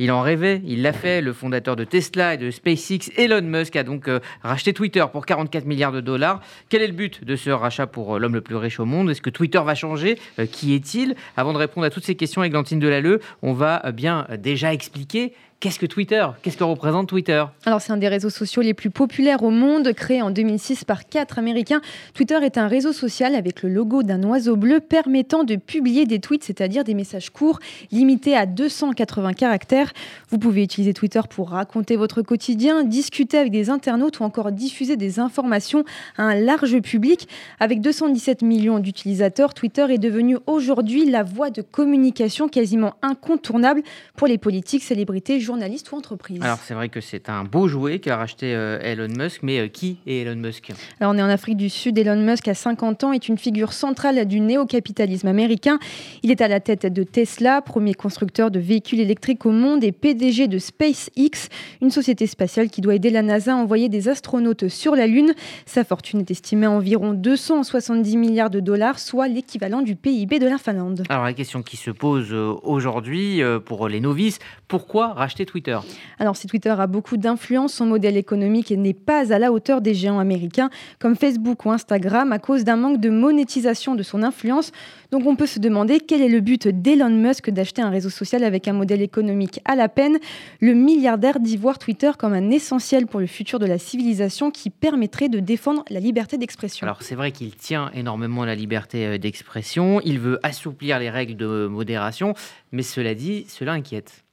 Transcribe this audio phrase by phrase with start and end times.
[0.00, 1.20] Il en rêvait, il l'a fait.
[1.20, 5.24] Le fondateur de Tesla et de SpaceX, Elon Musk, a donc euh, racheté Twitter pour
[5.24, 6.40] 44 milliards de dollars.
[6.68, 9.08] Quel est le but de ce rachat pour euh, l'homme le plus riche au monde?
[9.08, 10.18] Est-ce que Twitter va changer?
[10.40, 11.14] Euh, Qui est-il?
[11.36, 15.32] Avant de répondre à toutes ces questions, Églantine Delalleux, on va bien déjà expliquer
[15.64, 16.26] Qu'est-ce que Twitter?
[16.42, 17.42] Qu'est-ce que représente Twitter?
[17.64, 21.08] Alors c'est un des réseaux sociaux les plus populaires au monde, créé en 2006 par
[21.08, 21.80] quatre Américains.
[22.12, 26.18] Twitter est un réseau social avec le logo d'un oiseau bleu permettant de publier des
[26.18, 29.94] tweets, c'est-à-dire des messages courts limités à 280 caractères.
[30.28, 34.98] Vous pouvez utiliser Twitter pour raconter votre quotidien, discuter avec des internautes ou encore diffuser
[34.98, 35.82] des informations
[36.18, 37.26] à un large public.
[37.58, 43.82] Avec 217 millions d'utilisateurs, Twitter est devenu aujourd'hui la voie de communication quasiment incontournable
[44.14, 45.53] pour les politiques, célébrités, journalistes
[46.38, 46.42] ou.
[46.42, 49.68] Alors c'est vrai que c'est un beau jouet qu'a racheté euh, Elon Musk, mais euh,
[49.68, 50.72] qui est Elon Musk?
[51.00, 51.98] Alors on est en Afrique du Sud.
[51.98, 55.78] Elon Musk a 50 ans, est une figure centrale du néo-capitalisme américain.
[56.22, 59.92] Il est à la tête de Tesla, premier constructeur de véhicules électriques au monde, et
[59.92, 61.48] PDG de SpaceX,
[61.82, 65.34] une société spatiale qui doit aider la NASA à envoyer des astronautes sur la Lune.
[65.66, 70.46] Sa fortune est estimée à environ 270 milliards de dollars, soit l'équivalent du PIB de
[70.46, 71.02] la Finlande.
[71.08, 75.78] Alors la question qui se pose euh, aujourd'hui pour les novices, pourquoi racheter Twitter
[76.18, 79.94] Alors si Twitter a beaucoup d'influence, son modèle économique n'est pas à la hauteur des
[79.94, 84.72] géants américains comme Facebook ou Instagram à cause d'un manque de monétisation de son influence.
[85.10, 88.44] Donc on peut se demander quel est le but d'Elon Musk d'acheter un réseau social
[88.44, 90.18] avec un modèle économique à la peine.
[90.60, 94.70] Le milliardaire dit voir Twitter comme un essentiel pour le futur de la civilisation qui
[94.70, 96.86] permettrait de défendre la liberté d'expression.
[96.86, 101.10] Alors c'est vrai qu'il tient énormément à la liberté euh, d'expression, il veut assouplir les
[101.10, 102.34] règles de modération,
[102.72, 104.23] mais cela dit, cela inquiète.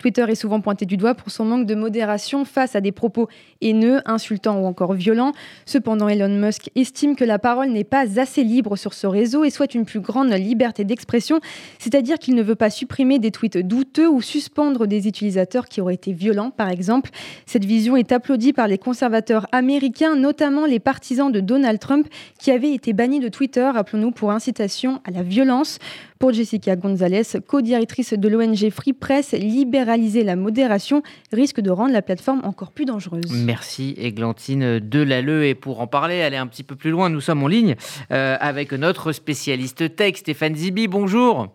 [0.00, 3.28] Twitter est souvent pointé du doigt pour son manque de modération face à des propos
[3.60, 5.32] haineux, insultants ou encore violents.
[5.64, 9.50] Cependant, Elon Musk estime que la parole n'est pas assez libre sur ce réseau et
[9.50, 11.40] souhaite une plus grande liberté d'expression,
[11.78, 15.94] c'est-à-dire qu'il ne veut pas supprimer des tweets douteux ou suspendre des utilisateurs qui auraient
[15.94, 17.10] été violents, par exemple.
[17.46, 22.50] Cette vision est applaudie par les conservateurs américains, notamment les partisans de Donald Trump, qui
[22.50, 25.78] avaient été bannis de Twitter, rappelons-nous, pour incitation à la violence.
[26.18, 32.02] Pour Jessica Gonzalez, co-directrice de l'ONG Free Press, libéraliser la modération risque de rendre la
[32.02, 33.30] plateforme encore plus dangereuse.
[33.44, 35.44] Merci Églantine Delalleux.
[35.44, 37.76] Et pour en parler, aller un petit peu plus loin, nous sommes en ligne
[38.12, 40.88] euh, avec notre spécialiste tech, Stéphane Zibi.
[40.88, 41.48] Bonjour.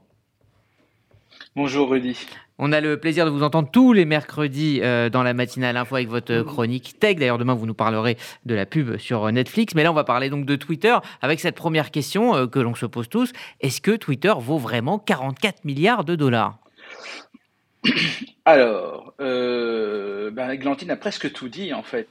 [1.56, 2.18] Bonjour Rudy.
[2.64, 5.96] On a le plaisir de vous entendre tous les mercredis euh, dans la matinale info
[5.96, 7.16] avec votre chronique tech.
[7.16, 9.74] D'ailleurs, demain, vous nous parlerez de la pub sur Netflix.
[9.74, 12.76] Mais là, on va parler donc de Twitter avec cette première question euh, que l'on
[12.76, 13.34] se pose tous.
[13.62, 16.60] Est-ce que Twitter vaut vraiment 44 milliards de dollars?
[18.46, 22.10] Alors, euh, ben, a presque tout dit en fait.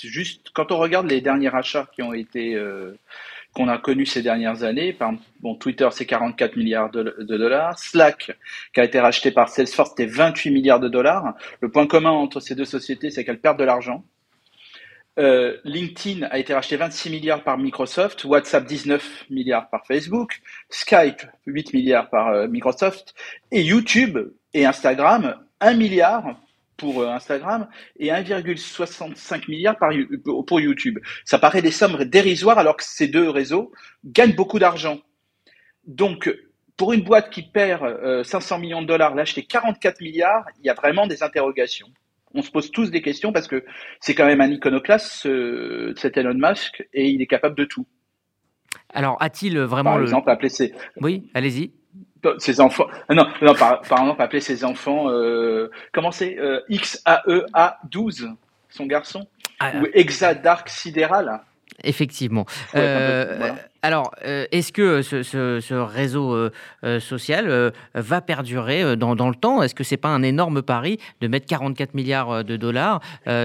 [0.00, 2.58] Juste quand on regarde les derniers achats qui ont été
[3.54, 4.96] qu'on a connu ces dernières années.
[5.40, 7.78] Bon, Twitter, c'est 44 milliards de, dollars.
[7.78, 8.32] Slack,
[8.72, 11.34] qui a été racheté par Salesforce, c'était 28 milliards de dollars.
[11.60, 14.04] Le point commun entre ces deux sociétés, c'est qu'elles perdent de l'argent.
[15.18, 21.22] Euh, LinkedIn a été racheté 26 milliards par Microsoft, WhatsApp 19 milliards par Facebook, Skype
[21.44, 23.14] 8 milliards par euh, Microsoft
[23.50, 24.18] et YouTube
[24.54, 26.40] et Instagram 1 milliard
[26.82, 29.76] pour euh, Instagram et 1,65 milliard
[30.48, 30.98] pour YouTube.
[31.24, 33.72] Ça paraît des sommes dérisoires alors que ces deux réseaux
[34.04, 34.98] gagnent beaucoup d'argent.
[35.86, 36.28] Donc,
[36.76, 40.70] pour une boîte qui perd 500 euh, millions de dollars, l'acheter 44 milliards, il y
[40.70, 41.86] a vraiment des interrogations.
[42.34, 43.64] On se pose tous des questions parce que
[44.00, 45.28] c'est quand même un iconoclaste,
[45.96, 47.86] cet Elon Musk, et il est capable de tout.
[48.92, 50.74] Alors, a-t-il vraiment Par exemple, appeler ses...
[50.96, 51.72] Oui, allez-y
[52.38, 52.86] ses enfants.
[53.10, 55.10] Non, non par, par, exemple, appeler ses enfants.
[55.10, 58.30] Euh, comment c'est euh, XAEA 12,
[58.70, 59.26] son garçon
[59.60, 61.40] ah, Ou Exadark Sidéral
[61.84, 62.46] Effectivement.
[62.74, 63.54] Euh,
[63.84, 66.52] alors, euh, est-ce que ce, réseau euh,
[66.84, 69.60] euh, social va perdurer dans, le temps?
[69.60, 73.00] Est-ce que c'est pas un énorme pari de mettre 44 milliards de dollars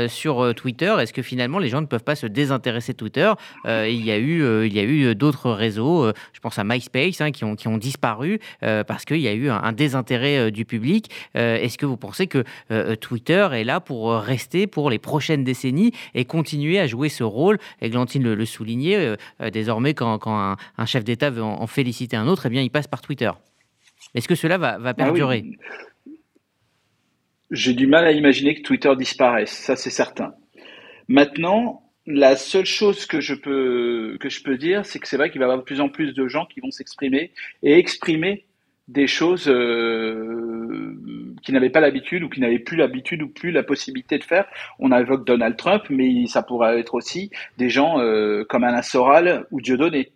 [0.08, 0.96] sur Twitter?
[1.00, 3.32] Est-ce que finalement les gens ne peuvent pas se désintéresser de Twitter?
[3.66, 7.32] Il y a eu, il y a eu d'autres réseaux, je pense à MySpace, hein,
[7.32, 11.10] qui, ont, qui ont disparu parce qu'il y a eu un, désintérêt du public.
[11.34, 12.44] Est-ce que vous pensez que
[12.96, 17.58] Twitter est là pour rester pour les prochaines décennies et continuer à jouer ce rôle?
[17.82, 19.16] Glantine le, le soulignait,
[19.52, 23.02] désormais quand un, chef d'État veut en, féliciter un autre, eh bien, il passe par
[23.02, 23.32] Twitter.
[24.16, 25.44] Est-ce que cela va, ah perdurer?
[27.52, 30.34] J'ai du mal à imaginer que Twitter disparaisse, ça c'est certain.
[31.08, 35.30] Maintenant, la seule chose que je peux, que je peux dire, c'est que c'est vrai
[35.30, 37.32] qu'il va y avoir de plus en plus de gens qui vont s'exprimer
[37.64, 38.46] et exprimer
[38.88, 40.96] des choses euh,
[41.44, 44.46] qui n'avaient pas l'habitude ou qui n'avaient plus l'habitude ou plus la possibilité de faire.
[44.80, 49.46] On évoque Donald Trump, mais ça pourrait être aussi des gens euh, comme Alain Soral
[49.52, 50.12] ou Dieudonné.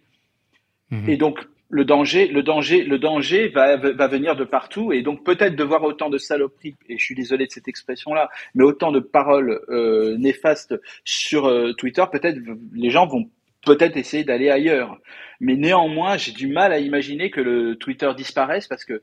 [0.91, 1.09] Mhm.
[1.09, 1.39] Et donc,
[1.71, 5.63] le danger, le danger, le danger va, va venir de partout et donc peut-être de
[5.63, 9.61] voir autant de saloperies et je suis désolé de cette expression-là, mais autant de paroles
[9.69, 12.37] euh, néfastes sur euh, Twitter, peut-être
[12.73, 13.29] les gens vont
[13.65, 14.97] peut-être essayer d'aller ailleurs.
[15.39, 19.01] Mais néanmoins, j'ai du mal à imaginer que le Twitter disparaisse parce que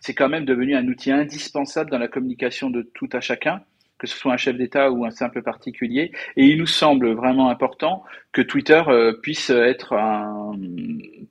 [0.00, 3.62] c'est quand même devenu un outil indispensable dans la communication de tout à chacun
[3.98, 6.12] que ce soit un chef d'État ou un simple particulier.
[6.36, 10.52] Et il nous semble vraiment important que Twitter euh, puisse être un,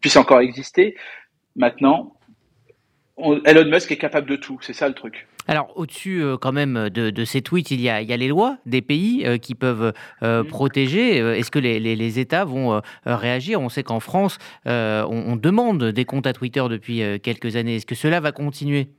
[0.02, 0.96] puisse encore exister.
[1.56, 2.14] Maintenant,
[3.18, 5.28] Elon Musk est capable de tout, c'est ça le truc.
[5.48, 8.28] Alors, au-dessus euh, quand même de, ces tweets, il y, a, il y, a, les
[8.28, 10.44] lois des pays euh, qui peuvent mm.
[10.44, 11.18] protéger.
[11.18, 13.62] Est-ce que les, les, États vont réagir?
[13.62, 17.78] On sait qu'en France, on, on, demande des comptes à Twitter depuis quelques années.
[17.78, 18.90] Est-ce que cela va continuer?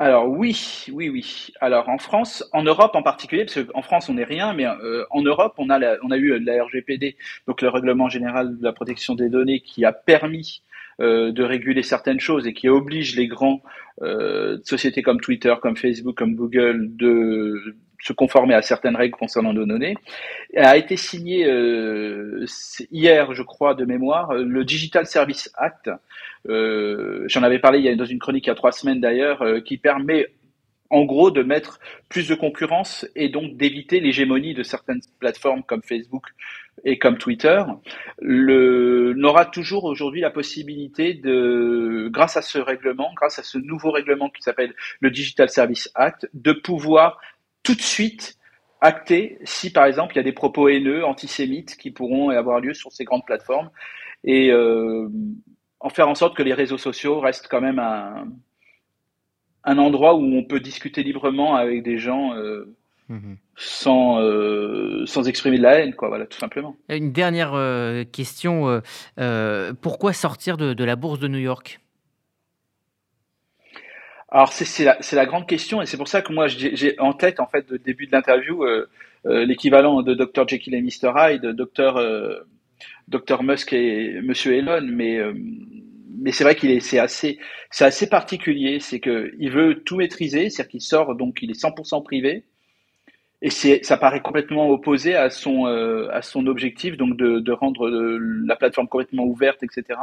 [0.00, 1.52] Alors oui, oui, oui.
[1.60, 5.04] Alors en France, en Europe en particulier, parce qu'en France on n'est rien, mais euh,
[5.10, 8.72] en Europe on a, on a eu la RGPD, donc le règlement général de la
[8.72, 10.62] protection des données, qui a permis
[11.02, 13.62] euh, de réguler certaines choses et qui oblige les grands
[14.00, 19.52] euh, sociétés comme Twitter, comme Facebook, comme Google de se conformer à certaines règles concernant
[19.52, 19.96] nos données,
[20.56, 22.44] a été signé euh,
[22.90, 25.90] hier, je crois, de mémoire, le Digital Service Act.
[26.48, 29.00] Euh, J'en avais parlé il y a, dans une chronique il y a trois semaines
[29.00, 30.28] d'ailleurs, euh, qui permet
[30.90, 35.82] en gros de mettre plus de concurrence et donc d'éviter l'hégémonie de certaines plateformes comme
[35.82, 36.24] Facebook
[36.84, 37.62] et comme Twitter.
[38.20, 43.92] Le, aura toujours aujourd'hui la possibilité de, grâce à ce règlement, grâce à ce nouveau
[43.92, 47.20] règlement qui s'appelle le Digital Service Act, de pouvoir
[47.62, 48.36] tout de suite
[48.80, 52.74] acter si par exemple il y a des propos haineux, antisémites qui pourront avoir lieu
[52.74, 53.70] sur ces grandes plateformes
[54.24, 55.08] et euh,
[55.80, 58.28] en faire en sorte que les réseaux sociaux restent quand même un,
[59.64, 62.74] un endroit où on peut discuter librement avec des gens euh,
[63.08, 63.36] mhm.
[63.56, 66.76] sans, euh, sans exprimer de la haine, quoi, voilà, tout simplement.
[66.88, 67.52] Une dernière
[68.12, 68.82] question,
[69.80, 71.80] pourquoi sortir de la bourse de New York?
[74.30, 77.40] Alors c'est la, la, grande question et c'est pour ça que moi j'ai en tête
[77.40, 78.88] en fait de début de l'interview euh,
[79.26, 82.40] euh, l'équivalent de Dr Jekyll et Mr Hyde, Dr euh,
[83.08, 85.34] Dr Musk et Monsieur Elon, mais euh,
[86.22, 87.38] mais c'est vrai qu'il est c'est assez
[87.70, 91.60] c'est assez particulier, c'est que il veut tout maîtriser, c'est-à-dire qu'il sort donc il est
[91.60, 92.44] 100% privé.
[93.42, 97.88] Et c'est ça paraît complètement opposé à son à son objectif donc de, de rendre
[97.90, 99.98] la plateforme complètement ouverte, etc.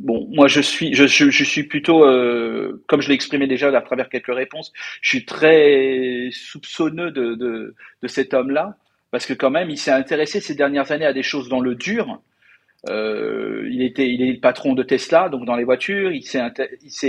[0.00, 3.80] Bon, moi je suis, je, je, suis plutôt, euh, comme je l'ai exprimé déjà à
[3.80, 4.72] travers quelques réponses,
[5.02, 8.76] je suis très soupçonneux de, de, de cet homme-là,
[9.10, 11.74] parce que quand même, il s'est intéressé ces dernières années à des choses dans le
[11.74, 12.20] dur,
[12.86, 16.12] euh, il était, il est le patron de Tesla, donc dans les voitures.
[16.12, 16.40] Il s'est,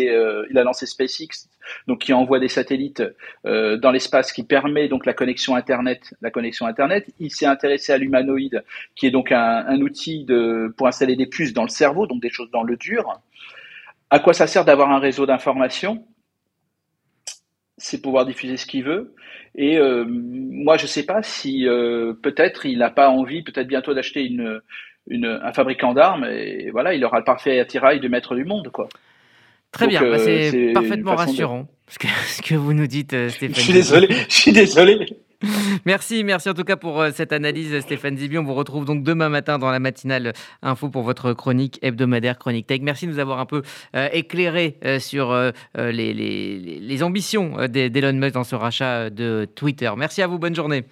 [0.09, 1.47] euh, il a lancé SpaceX,
[1.87, 3.03] donc qui envoie des satellites
[3.45, 7.07] euh, dans l'espace, qui permet donc la connexion Internet, la connexion Internet.
[7.19, 8.63] Il s'est intéressé à l'humanoïde,
[8.95, 12.29] qui est donc un, outil de pour installer des puces dans le cerveau, donc des
[12.29, 13.21] choses dans le dur.
[14.09, 16.03] À quoi ça sert d'avoir un réseau d'information
[17.77, 19.13] C'est pouvoir diffuser ce qu'il veut.
[19.55, 21.65] Et moi, je sais pas si
[22.23, 24.61] peut-être il n'a pas envie, peut-être bientôt d'acheter une
[25.11, 28.87] un fabricant d'armes et voilà, il aura le parfait attirail du maître du monde, quoi.
[29.71, 33.29] Très bien, bah, euh, c'est parfaitement rassurant ce, que, ce, que, vous nous dites, euh,
[33.29, 33.55] Stéphane.
[33.55, 35.05] Je suis désolé, je suis désolé.
[35.85, 38.37] Merci, merci en tout cas pour euh, cette analyse, Stéphane Zibi.
[38.37, 42.67] On vous retrouve donc demain matin dans la matinale info pour votre chronique hebdomadaire Chronique
[42.67, 42.81] Tech.
[42.81, 43.61] Merci de nous avoir un peu
[44.11, 45.33] éclairé sur
[45.77, 49.89] les, les, les ambitions d'Elon Musk dans ce rachat de Twitter.
[49.95, 50.83] Merci à vous, bonne journée.